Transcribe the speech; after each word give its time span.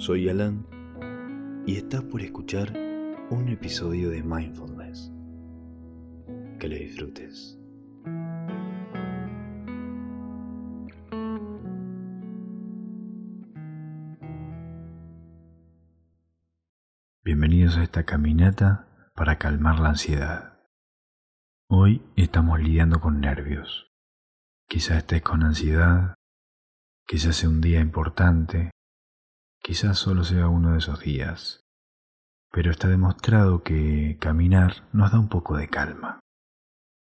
Soy 0.00 0.30
Alan 0.30 0.66
y 1.66 1.76
estás 1.76 2.02
por 2.04 2.22
escuchar 2.22 2.72
un 3.28 3.50
episodio 3.50 4.08
de 4.08 4.22
Mindfulness. 4.22 5.12
Que 6.58 6.68
lo 6.68 6.74
disfrutes. 6.74 7.58
Bienvenidos 17.22 17.76
a 17.76 17.82
esta 17.82 18.04
caminata 18.04 18.88
para 19.14 19.36
calmar 19.36 19.80
la 19.80 19.90
ansiedad. 19.90 20.60
Hoy 21.68 22.02
estamos 22.16 22.58
lidiando 22.58 23.02
con 23.02 23.20
nervios. 23.20 23.92
Quizás 24.66 24.96
estés 24.96 25.20
con 25.20 25.42
ansiedad, 25.42 26.14
quizás 27.06 27.36
sea 27.36 27.50
un 27.50 27.60
día 27.60 27.80
importante, 27.80 28.70
quizás 29.62 29.98
solo 29.98 30.24
sea 30.24 30.48
uno 30.48 30.72
de 30.72 30.78
esos 30.78 31.00
días, 31.00 31.64
pero 32.50 32.70
está 32.70 32.88
demostrado 32.88 33.62
que 33.62 34.16
caminar 34.20 34.88
nos 34.92 35.12
da 35.12 35.18
un 35.18 35.28
poco 35.28 35.56
de 35.56 35.68
calma. 35.68 36.20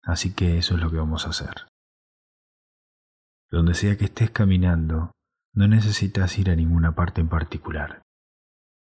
Así 0.02 0.34
que 0.34 0.58
eso 0.58 0.74
es 0.74 0.80
lo 0.80 0.90
que 0.90 0.96
vamos 0.96 1.26
a 1.26 1.30
hacer. 1.30 1.66
Donde 3.50 3.74
sea 3.74 3.96
que 3.96 4.06
estés 4.06 4.30
caminando, 4.30 5.12
no 5.54 5.68
necesitas 5.68 6.38
ir 6.38 6.50
a 6.50 6.56
ninguna 6.56 6.94
parte 6.94 7.20
en 7.20 7.28
particular. 7.28 8.02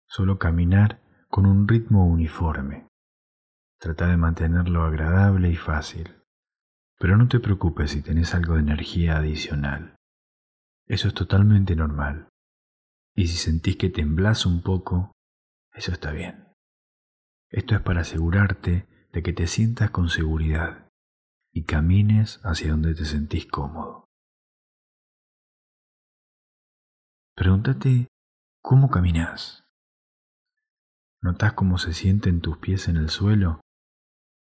Solo 0.08 0.38
caminar 0.38 1.00
con 1.28 1.46
un 1.46 1.68
ritmo 1.68 2.06
uniforme. 2.06 2.88
Trata 3.78 4.08
de 4.08 4.16
mantenerlo 4.16 4.84
agradable 4.84 5.50
y 5.50 5.56
fácil. 5.56 6.22
Pero 6.98 7.16
no 7.16 7.28
te 7.28 7.40
preocupes 7.40 7.90
si 7.90 8.02
tenés 8.02 8.34
algo 8.34 8.54
de 8.54 8.60
energía 8.60 9.18
adicional. 9.18 9.96
Eso 10.86 11.08
es 11.08 11.14
totalmente 11.14 11.76
normal. 11.76 12.28
Y 13.16 13.28
si 13.28 13.38
sentís 13.38 13.76
que 13.76 13.88
temblás 13.88 14.44
un 14.44 14.62
poco, 14.62 15.10
eso 15.72 15.90
está 15.90 16.12
bien. 16.12 16.52
Esto 17.50 17.74
es 17.74 17.80
para 17.80 18.02
asegurarte 18.02 18.86
de 19.10 19.22
que 19.22 19.32
te 19.32 19.46
sientas 19.46 19.90
con 19.90 20.10
seguridad 20.10 20.90
y 21.50 21.64
camines 21.64 22.40
hacia 22.44 22.72
donde 22.72 22.94
te 22.94 23.06
sentís 23.06 23.46
cómodo. 23.46 24.04
Pregúntate 27.34 28.08
cómo 28.62 28.90
caminas. 28.90 29.64
¿Notás 31.22 31.54
cómo 31.54 31.78
se 31.78 31.94
sienten 31.94 32.42
tus 32.42 32.58
pies 32.58 32.88
en 32.88 32.98
el 32.98 33.08
suelo, 33.08 33.62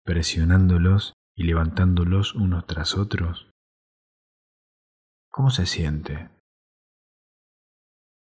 presionándolos 0.03 1.13
y 1.35 1.43
levantándolos 1.43 2.33
unos 2.33 2.65
tras 2.65 2.97
otros? 2.97 3.51
¿Cómo 5.29 5.51
se 5.51 5.67
siente? 5.67 6.31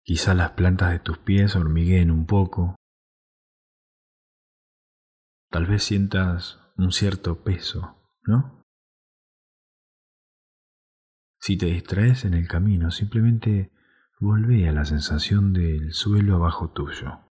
Quizá 0.05 0.34
las 0.34 0.50
plantas 0.50 0.92
de 0.92 0.98
tus 0.98 1.16
pies 1.16 1.56
hormigueen 1.56 2.10
un 2.10 2.27
poco. 2.27 2.77
Tal 5.50 5.64
vez 5.64 5.83
sientas 5.83 6.61
un 6.77 6.92
cierto 6.92 7.42
peso, 7.42 7.96
¿no? 8.24 8.62
Si 11.41 11.56
te 11.56 11.66
distraes 11.66 12.27
en 12.27 12.34
el 12.34 12.46
camino, 12.48 12.91
simplemente 12.91 13.72
volvé 14.20 14.69
a 14.69 14.72
la 14.72 14.84
sensación 14.84 15.55
del 15.55 15.94
suelo 15.94 16.36
abajo 16.36 16.70
tuyo. 16.72 17.30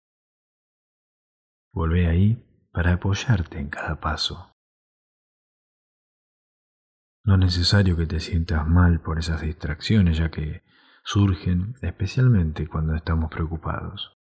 Volvé 1.73 2.07
ahí 2.07 2.69
para 2.73 2.95
apoyarte 2.95 3.59
en 3.59 3.69
cada 3.69 4.01
paso. 4.01 4.55
No 7.25 7.35
es 7.35 7.41
necesario 7.41 7.97
que 7.99 8.07
te 8.07 8.19
sientas 8.19 8.67
mal 8.67 9.03
por 9.03 9.19
esas 9.19 9.43
distracciones, 9.43 10.17
ya 10.17 10.31
que 10.31 10.63
surgen 11.05 11.75
especialmente 11.83 12.69
cuando 12.69 12.95
estamos 12.95 13.31
preocupados. 13.31 14.15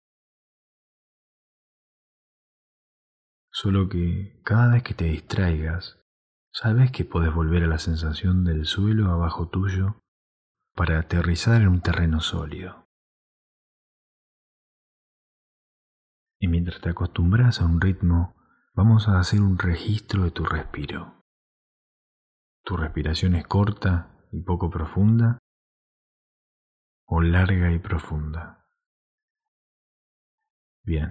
Solo 3.50 3.88
que 3.88 4.40
cada 4.44 4.72
vez 4.72 4.82
que 4.82 4.94
te 4.94 5.06
distraigas, 5.06 5.98
sabes 6.52 6.92
que 6.92 7.04
puedes 7.04 7.34
volver 7.34 7.64
a 7.64 7.66
la 7.66 7.78
sensación 7.78 8.44
del 8.44 8.66
suelo 8.66 9.10
abajo 9.10 9.48
tuyo 9.48 10.00
para 10.74 11.00
aterrizar 11.00 11.60
en 11.60 11.68
un 11.68 11.80
terreno 11.80 12.20
sólido. 12.20 12.86
Y 16.40 16.46
mientras 16.46 16.80
te 16.80 16.90
acostumbras 16.90 17.60
a 17.60 17.64
un 17.64 17.80
ritmo, 17.80 18.36
vamos 18.74 19.08
a 19.08 19.18
hacer 19.18 19.40
un 19.40 19.58
registro 19.58 20.22
de 20.22 20.30
tu 20.30 20.44
respiro. 20.44 21.24
¿Tu 22.64 22.76
respiración 22.76 23.34
es 23.34 23.44
corta 23.46 24.24
y 24.30 24.42
poco 24.42 24.70
profunda? 24.70 25.38
¿O 27.10 27.22
larga 27.22 27.72
y 27.72 27.78
profunda? 27.78 28.66
Bien, 30.84 31.10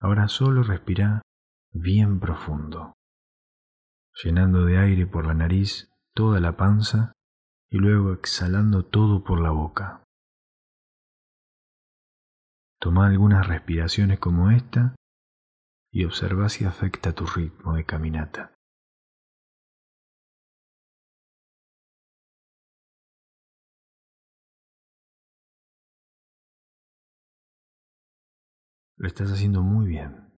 ahora 0.00 0.28
solo 0.28 0.62
respira 0.62 1.20
bien 1.72 2.20
profundo, 2.20 2.94
llenando 4.24 4.64
de 4.64 4.78
aire 4.78 5.06
por 5.06 5.26
la 5.26 5.34
nariz 5.34 5.92
toda 6.14 6.40
la 6.40 6.56
panza 6.56 7.12
y 7.70 7.76
luego 7.76 8.14
exhalando 8.14 8.86
todo 8.86 9.22
por 9.22 9.40
la 9.40 9.50
boca. 9.50 10.04
Toma 12.80 13.06
algunas 13.06 13.46
respiraciones 13.46 14.18
como 14.18 14.50
esta 14.50 14.94
y 15.92 16.06
observa 16.06 16.48
si 16.48 16.64
afecta 16.64 17.12
tu 17.12 17.26
ritmo 17.26 17.74
de 17.74 17.84
caminata. 17.84 18.54
Lo 29.00 29.08
estás 29.08 29.32
haciendo 29.32 29.62
muy 29.62 29.86
bien. 29.86 30.30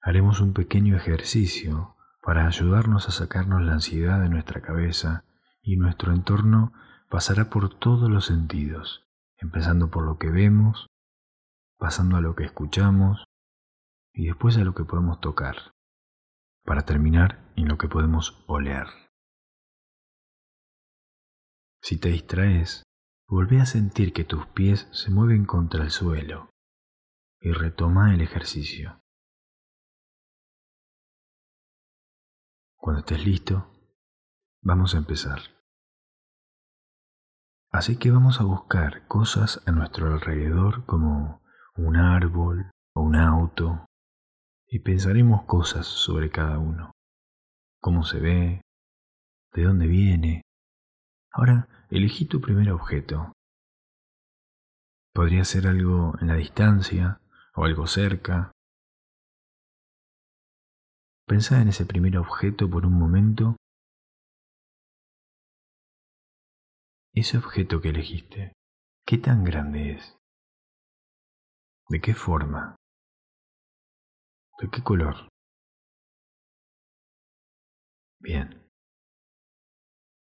Haremos 0.00 0.38
un 0.38 0.52
pequeño 0.52 0.96
ejercicio 0.96 1.96
para 2.22 2.46
ayudarnos 2.46 3.08
a 3.08 3.10
sacarnos 3.10 3.62
la 3.62 3.72
ansiedad 3.72 4.20
de 4.20 4.28
nuestra 4.28 4.62
cabeza 4.62 5.24
y 5.60 5.74
nuestro 5.74 6.12
entorno 6.12 6.72
pasará 7.10 7.50
por 7.50 7.76
todos 7.80 8.08
los 8.08 8.26
sentidos, 8.26 9.04
empezando 9.38 9.90
por 9.90 10.04
lo 10.04 10.18
que 10.18 10.30
vemos, 10.30 10.86
pasando 11.78 12.16
a 12.16 12.20
lo 12.20 12.36
que 12.36 12.44
escuchamos 12.44 13.24
y 14.12 14.26
después 14.26 14.56
a 14.56 14.62
lo 14.62 14.72
que 14.76 14.84
podemos 14.84 15.20
tocar, 15.20 15.72
para 16.64 16.82
terminar 16.82 17.40
en 17.56 17.66
lo 17.66 17.76
que 17.76 17.88
podemos 17.88 18.44
oler. 18.46 18.86
Si 21.82 21.98
te 21.98 22.10
distraes, 22.10 22.84
volvé 23.26 23.60
a 23.60 23.66
sentir 23.66 24.12
que 24.12 24.22
tus 24.22 24.46
pies 24.46 24.86
se 24.92 25.10
mueven 25.10 25.44
contra 25.44 25.82
el 25.82 25.90
suelo 25.90 26.52
y 27.40 27.52
retoma 27.52 28.14
el 28.14 28.20
ejercicio. 28.20 29.00
Cuando 32.76 33.00
estés 33.00 33.24
listo, 33.24 33.70
vamos 34.62 34.94
a 34.94 34.98
empezar. 34.98 35.40
Así 37.70 37.98
que 37.98 38.10
vamos 38.10 38.40
a 38.40 38.44
buscar 38.44 39.06
cosas 39.06 39.62
a 39.66 39.72
nuestro 39.72 40.12
alrededor 40.12 40.86
como 40.86 41.42
un 41.76 41.96
árbol 41.96 42.70
o 42.94 43.02
un 43.02 43.16
auto 43.16 43.86
y 44.66 44.80
pensaremos 44.80 45.44
cosas 45.44 45.86
sobre 45.86 46.30
cada 46.30 46.58
uno. 46.58 46.92
Cómo 47.80 48.04
se 48.04 48.20
ve, 48.20 48.62
de 49.52 49.62
dónde 49.62 49.86
viene. 49.86 50.42
Ahora 51.30 51.68
elegí 51.90 52.24
tu 52.24 52.40
primer 52.40 52.70
objeto. 52.70 53.32
Podría 55.12 55.44
ser 55.44 55.66
algo 55.66 56.14
en 56.20 56.28
la 56.28 56.34
distancia 56.34 57.20
o 57.58 57.64
algo 57.64 57.88
cerca. 57.88 58.52
Pensá 61.26 61.60
en 61.60 61.68
ese 61.68 61.84
primer 61.86 62.16
objeto 62.16 62.70
por 62.70 62.86
un 62.86 62.96
momento. 62.96 63.56
Ese 67.12 67.36
objeto 67.36 67.80
que 67.80 67.88
elegiste, 67.88 68.52
¿qué 69.04 69.18
tan 69.18 69.42
grande 69.42 69.94
es? 69.94 70.16
¿De 71.88 72.00
qué 72.00 72.14
forma? 72.14 72.76
¿De 74.60 74.70
qué 74.70 74.82
color? 74.84 75.28
Bien. 78.20 78.68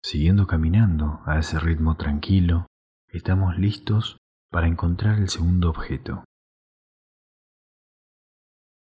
Siguiendo 0.03 0.45
caminando 0.45 1.21
a 1.25 1.39
ese 1.39 1.57
ritmo 1.57 1.95
tranquilo, 1.95 2.67
estamos 3.07 3.57
listos 3.57 4.17
para 4.51 4.67
encontrar 4.67 5.19
el 5.19 5.29
segundo 5.29 5.69
objeto. 5.69 6.25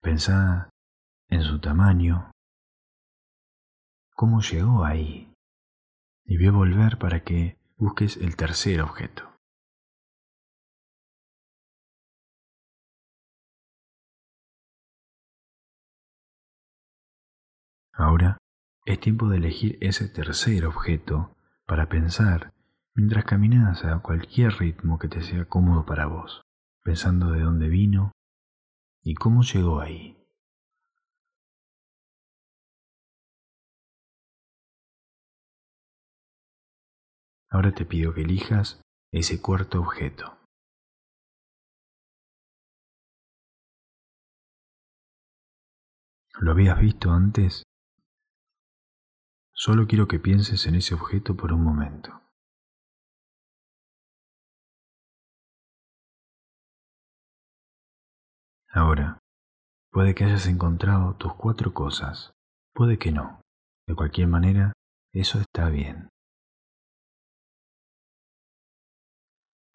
Pensá 0.01 0.69
en 1.29 1.41
su 1.41 1.59
tamaño, 1.59 2.31
cómo 4.13 4.41
llegó 4.41 4.85
ahí, 4.85 5.33
y 6.25 6.45
a 6.45 6.51
volver 6.51 6.97
para 6.97 7.23
que 7.23 7.57
busques 7.77 8.17
el 8.17 8.35
tercer 8.35 8.81
objeto. 8.81 9.37
Ahora 17.93 18.37
es 18.85 18.99
tiempo 18.99 19.27
de 19.27 19.37
elegir 19.37 19.77
ese 19.81 20.07
tercer 20.07 20.65
objeto 20.65 21.35
para 21.65 21.89
pensar 21.89 22.53
mientras 22.93 23.25
caminas 23.25 23.83
a 23.83 23.99
cualquier 23.99 24.53
ritmo 24.53 24.99
que 24.99 25.07
te 25.07 25.21
sea 25.21 25.45
cómodo 25.45 25.85
para 25.85 26.05
vos, 26.05 26.41
pensando 26.83 27.31
de 27.31 27.41
dónde 27.41 27.67
vino 27.69 28.11
y 29.07 29.15
cómo 29.15 29.41
llegó 29.41 29.79
ahí. 29.79 30.17
Ahora 37.49 37.73
te 37.73 37.85
pido 37.85 38.13
que 38.13 38.23
elijas 38.23 38.81
ese 39.13 39.41
cuarto 39.41 39.79
objeto. 39.79 40.37
¿Lo 46.41 46.51
habías 46.51 46.77
visto 46.77 47.11
antes? 47.11 47.63
Solo 49.53 49.87
quiero 49.87 50.09
que 50.09 50.19
pienses 50.19 50.65
en 50.65 50.75
ese 50.75 50.95
objeto 50.95 51.37
por 51.37 51.53
un 51.53 51.63
momento. 51.63 52.26
Ahora, 58.77 59.17
puede 59.91 60.13
que 60.13 60.23
hayas 60.23 60.45
encontrado 60.45 61.15
tus 61.15 61.33
cuatro 61.33 61.73
cosas, 61.73 62.31
puede 62.75 62.99
que 62.99 63.11
no. 63.11 63.41
De 63.87 63.95
cualquier 63.95 64.27
manera, 64.27 64.71
eso 65.15 65.39
está 65.39 65.69
bien. 65.69 66.09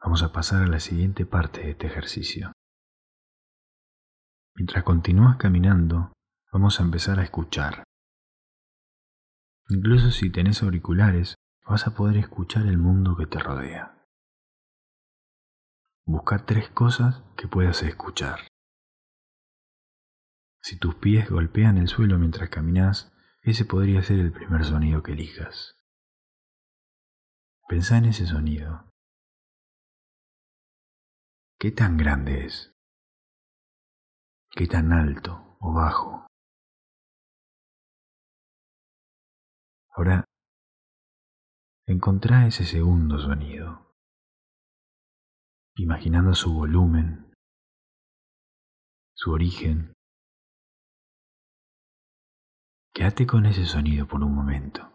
Vamos 0.00 0.22
a 0.22 0.32
pasar 0.32 0.62
a 0.62 0.68
la 0.68 0.78
siguiente 0.78 1.26
parte 1.26 1.62
de 1.62 1.70
este 1.70 1.88
ejercicio. 1.88 2.52
Mientras 4.54 4.84
continúas 4.84 5.36
caminando, 5.36 6.12
vamos 6.52 6.78
a 6.78 6.84
empezar 6.84 7.18
a 7.18 7.24
escuchar. 7.24 7.82
Incluso 9.68 10.12
si 10.12 10.30
tenés 10.30 10.62
auriculares, 10.62 11.34
vas 11.66 11.88
a 11.88 11.96
poder 11.96 12.18
escuchar 12.18 12.66
el 12.66 12.78
mundo 12.78 13.16
que 13.16 13.26
te 13.26 13.40
rodea. 13.40 14.06
Busca 16.06 16.46
tres 16.46 16.68
cosas 16.68 17.24
que 17.36 17.48
puedas 17.48 17.82
escuchar. 17.82 18.51
Si 20.62 20.78
tus 20.78 20.94
pies 20.94 21.28
golpean 21.28 21.76
el 21.76 21.88
suelo 21.88 22.18
mientras 22.18 22.48
caminas, 22.48 23.12
ese 23.42 23.64
podría 23.64 24.02
ser 24.04 24.20
el 24.20 24.32
primer 24.32 24.64
sonido 24.64 25.02
que 25.02 25.12
elijas. 25.12 25.76
Pensá 27.68 27.98
en 27.98 28.04
ese 28.04 28.26
sonido. 28.26 28.88
¿Qué 31.58 31.72
tan 31.72 31.96
grande 31.96 32.46
es? 32.46 32.72
¿Qué 34.50 34.68
tan 34.68 34.92
alto 34.92 35.56
o 35.60 35.72
bajo? 35.74 36.26
Ahora, 39.96 40.24
encontrá 41.86 42.46
ese 42.46 42.64
segundo 42.64 43.18
sonido, 43.18 43.94
imaginando 45.76 46.34
su 46.34 46.52
volumen, 46.52 47.32
su 49.14 49.32
origen. 49.32 49.94
Quédate 52.94 53.26
con 53.26 53.46
ese 53.46 53.64
sonido 53.64 54.06
por 54.06 54.22
un 54.22 54.34
momento 54.34 54.92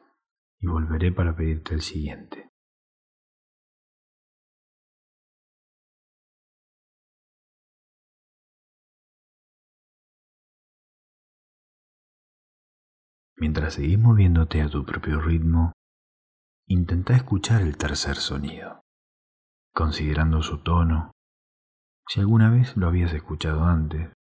y 0.59 0.67
volveré 0.67 1.11
para 1.11 1.35
pedirte 1.35 1.73
el 1.73 1.81
siguiente. 1.81 2.51
Mientras 13.35 13.75
seguís 13.75 13.97
moviéndote 13.97 14.61
a 14.61 14.69
tu 14.69 14.85
propio 14.85 15.19
ritmo, 15.19 15.73
intenta 16.67 17.15
escuchar 17.15 17.61
el 17.61 17.77
tercer 17.77 18.17
sonido, 18.17 18.81
considerando 19.73 20.43
su 20.43 20.61
tono, 20.61 21.11
si 22.07 22.19
alguna 22.19 22.51
vez 22.51 22.77
lo 22.77 22.87
habías 22.87 23.13
escuchado 23.13 23.63
antes. 23.63 24.16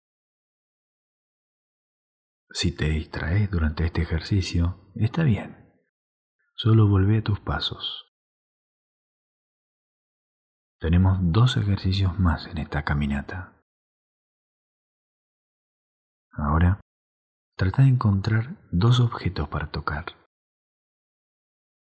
Si 2.53 2.71
te 2.71 2.85
distraes 2.85 3.51
durante 3.51 3.85
este 3.85 4.03
ejercicio, 4.03 4.89
está 4.95 5.23
bien. 5.23 5.73
Solo 6.55 6.88
volvé 6.88 7.17
a 7.17 7.23
tus 7.23 7.39
pasos. 7.41 8.05
Tenemos 10.79 11.17
dos 11.21 11.57
ejercicios 11.57 12.17
más 12.19 12.47
en 12.47 12.59
esta 12.59 12.85
caminata. 12.85 13.61
Ahora 16.31 16.79
Trata 17.55 17.83
de 17.83 17.89
encontrar 17.89 18.57
dos 18.71 18.99
objetos 18.99 19.47
para 19.47 19.69
tocar. 19.69 20.06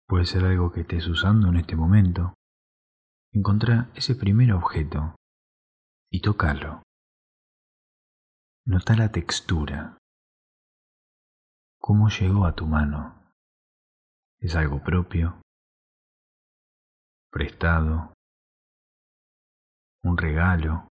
Puede 0.07 0.27
ser 0.27 0.45
algo 0.45 0.73
que 0.73 0.81
estés 0.81 1.07
usando 1.07 1.49
en 1.49 1.57
este 1.57 1.77
momento. 1.77 2.35
Encontrá 3.33 3.91
ese 3.95 4.17
primer 4.17 4.53
objeto 4.53 5.15
y 6.11 6.21
tócalo. 6.21 6.83
Nota 8.67 8.97
la 8.97 9.13
textura. 9.13 9.97
¿Cómo 11.87 12.09
llegó 12.09 12.47
a 12.47 12.55
tu 12.55 12.67
mano? 12.67 13.31
¿Es 14.39 14.57
algo 14.57 14.83
propio? 14.83 15.43
¿Prestado? 17.31 18.15
¿Un 20.03 20.17
regalo? 20.17 20.89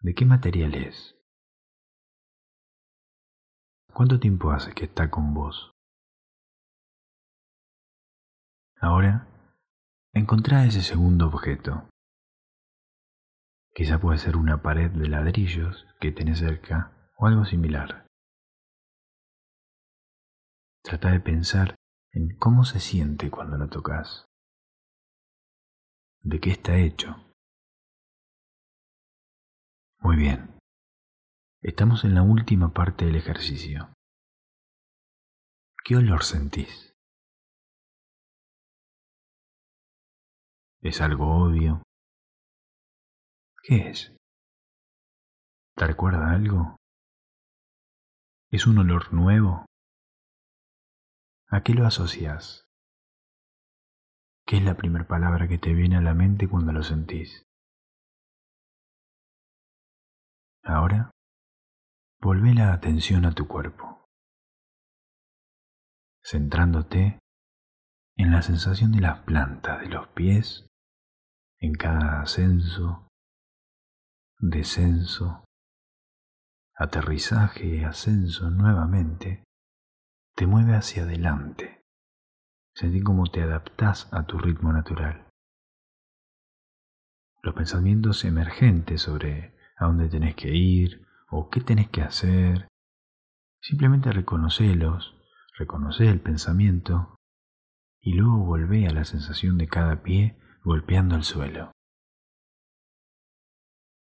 ¿De 0.00 0.14
qué 0.14 0.26
material 0.26 0.74
es? 0.74 1.16
¿Cuánto 3.94 4.20
tiempo 4.20 4.50
hace 4.50 4.74
que 4.74 4.84
está 4.84 5.08
con 5.08 5.32
vos? 5.32 5.72
Ahora, 8.82 9.28
encontrá 10.12 10.66
ese 10.66 10.82
segundo 10.82 11.28
objeto. 11.28 11.88
Quizá 13.74 13.98
puede 13.98 14.18
ser 14.18 14.36
una 14.36 14.60
pared 14.60 14.90
de 14.90 15.08
ladrillos 15.08 15.86
que 16.02 16.12
tenés 16.12 16.40
cerca 16.40 17.10
o 17.16 17.26
algo 17.26 17.46
similar. 17.46 18.09
Trata 20.82 21.10
de 21.10 21.20
pensar 21.20 21.76
en 22.12 22.36
cómo 22.38 22.64
se 22.64 22.80
siente 22.80 23.30
cuando 23.30 23.58
lo 23.58 23.68
tocas. 23.68 24.24
¿De 26.22 26.40
qué 26.40 26.50
está 26.50 26.76
hecho? 26.76 27.16
Muy 29.98 30.16
bien. 30.16 30.58
Estamos 31.62 32.04
en 32.04 32.14
la 32.14 32.22
última 32.22 32.72
parte 32.72 33.04
del 33.04 33.16
ejercicio. 33.16 33.92
¿Qué 35.84 35.96
olor 35.96 36.24
sentís? 36.24 36.94
¿Es 40.80 41.02
algo 41.02 41.44
obvio? 41.44 41.82
¿Qué 43.62 43.90
es? 43.90 44.16
¿Te 45.76 45.86
recuerda 45.86 46.30
algo? 46.30 46.76
¿Es 48.50 48.66
un 48.66 48.78
olor 48.78 49.12
nuevo? 49.12 49.66
¿A 51.50 51.62
qué 51.62 51.74
lo 51.74 51.86
asocias? 51.86 52.64
¿Qué 54.46 54.58
es 54.58 54.64
la 54.64 54.76
primera 54.76 55.06
palabra 55.06 55.48
que 55.48 55.58
te 55.58 55.74
viene 55.74 55.96
a 55.96 56.00
la 56.00 56.14
mente 56.14 56.48
cuando 56.48 56.72
lo 56.72 56.82
sentís? 56.82 57.42
Ahora 60.62 61.10
Volvé 62.22 62.52
la 62.52 62.74
atención 62.74 63.24
a 63.24 63.32
tu 63.32 63.48
cuerpo, 63.48 64.04
centrándote 66.22 67.18
en 68.16 68.30
la 68.30 68.42
sensación 68.42 68.92
de 68.92 69.00
las 69.00 69.20
plantas 69.20 69.80
de 69.80 69.88
los 69.88 70.06
pies, 70.08 70.66
en 71.60 71.72
cada 71.72 72.20
ascenso, 72.20 73.08
descenso, 74.38 75.46
aterrizaje, 76.74 77.86
ascenso 77.86 78.50
nuevamente, 78.50 79.44
te 80.34 80.46
mueve 80.46 80.74
hacia 80.74 81.02
adelante. 81.02 81.84
Sentí 82.74 83.00
cómo 83.00 83.26
te 83.26 83.42
adaptás 83.42 84.08
a 84.12 84.24
tu 84.26 84.38
ritmo 84.38 84.72
natural. 84.72 85.26
Los 87.42 87.54
pensamientos 87.54 88.24
emergentes 88.24 89.02
sobre 89.02 89.56
a 89.76 89.86
dónde 89.86 90.08
tenés 90.08 90.34
que 90.34 90.54
ir, 90.54 91.06
o 91.30 91.48
qué 91.48 91.60
tenés 91.60 91.88
que 91.88 92.02
hacer. 92.02 92.68
Simplemente 93.62 94.12
reconocelos, 94.12 95.14
reconoce 95.58 96.08
el 96.08 96.20
pensamiento 96.20 97.16
y 98.00 98.14
luego 98.14 98.38
volvé 98.38 98.86
a 98.86 98.92
la 98.92 99.04
sensación 99.04 99.58
de 99.58 99.68
cada 99.68 100.02
pie 100.02 100.38
golpeando 100.64 101.16
el 101.16 101.24
suelo. 101.24 101.72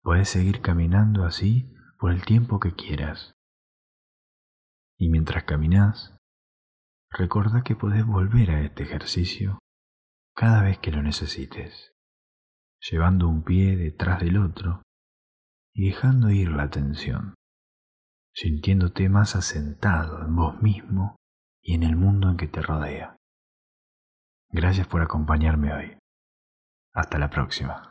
Puedes 0.01 0.29
seguir 0.29 0.61
caminando 0.61 1.25
así 1.25 1.73
por 1.99 2.11
el 2.11 2.25
tiempo 2.25 2.59
que 2.59 2.73
quieras. 2.73 3.33
Y 5.01 5.09
mientras 5.09 5.45
caminas, 5.45 6.15
recuerda 7.09 7.63
que 7.63 7.75
podés 7.75 8.05
volver 8.05 8.51
a 8.51 8.61
este 8.61 8.83
ejercicio 8.83 9.57
cada 10.35 10.61
vez 10.61 10.77
que 10.77 10.91
lo 10.91 11.01
necesites, 11.01 11.91
llevando 12.79 13.27
un 13.27 13.43
pie 13.43 13.75
detrás 13.77 14.19
del 14.19 14.37
otro 14.37 14.83
y 15.73 15.87
dejando 15.87 16.29
ir 16.29 16.51
la 16.51 16.61
atención, 16.61 17.33
sintiéndote 18.35 19.09
más 19.09 19.35
asentado 19.35 20.23
en 20.23 20.35
vos 20.35 20.61
mismo 20.61 21.15
y 21.63 21.73
en 21.73 21.81
el 21.81 21.95
mundo 21.95 22.29
en 22.29 22.37
que 22.37 22.47
te 22.47 22.61
rodea. 22.61 23.17
Gracias 24.51 24.85
por 24.85 25.01
acompañarme 25.01 25.73
hoy. 25.73 25.97
Hasta 26.93 27.17
la 27.17 27.31
próxima. 27.31 27.90